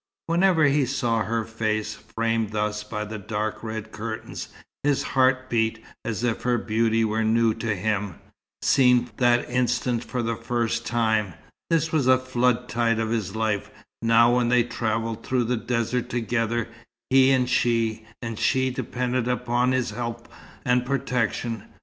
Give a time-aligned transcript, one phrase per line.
[0.25, 4.47] Whenever he saw her face, framed thus by the dark red curtains,
[4.81, 8.15] his heart beat, as if her beauty were new to him,
[8.63, 11.35] seen that instant for the first time.
[11.69, 13.69] This was the flood tide of his life,
[14.01, 16.67] now when they travelled through the desert together,
[17.11, 20.27] he and she, and she depended upon his help
[20.65, 21.65] and protection.